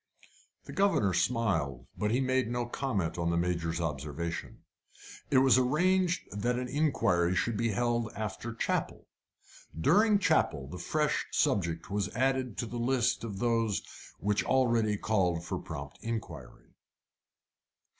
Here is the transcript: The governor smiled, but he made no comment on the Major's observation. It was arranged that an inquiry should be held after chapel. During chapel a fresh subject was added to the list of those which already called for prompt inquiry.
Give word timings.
The 0.63 0.73
governor 0.73 1.13
smiled, 1.13 1.85
but 1.95 2.09
he 2.09 2.19
made 2.21 2.49
no 2.49 2.65
comment 2.65 3.19
on 3.19 3.29
the 3.29 3.37
Major's 3.37 3.79
observation. 3.79 4.63
It 5.29 5.37
was 5.37 5.59
arranged 5.59 6.21
that 6.31 6.57
an 6.57 6.67
inquiry 6.67 7.35
should 7.35 7.55
be 7.55 7.69
held 7.69 8.11
after 8.15 8.51
chapel. 8.51 9.05
During 9.79 10.17
chapel 10.17 10.71
a 10.73 10.79
fresh 10.79 11.27
subject 11.29 11.91
was 11.91 12.09
added 12.15 12.57
to 12.57 12.65
the 12.65 12.79
list 12.79 13.23
of 13.23 13.37
those 13.37 13.83
which 14.17 14.43
already 14.43 14.97
called 14.97 15.45
for 15.45 15.59
prompt 15.59 15.99
inquiry. 16.01 16.71